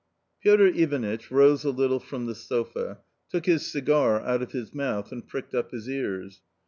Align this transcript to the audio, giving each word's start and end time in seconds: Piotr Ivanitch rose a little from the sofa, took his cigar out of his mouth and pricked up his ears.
Piotr 0.41 0.63
Ivanitch 0.65 1.29
rose 1.29 1.63
a 1.63 1.69
little 1.69 1.99
from 1.99 2.25
the 2.25 2.33
sofa, 2.33 3.01
took 3.29 3.45
his 3.45 3.71
cigar 3.71 4.19
out 4.21 4.41
of 4.41 4.51
his 4.51 4.73
mouth 4.73 5.11
and 5.11 5.27
pricked 5.27 5.53
up 5.53 5.69
his 5.69 5.87
ears. 5.87 6.41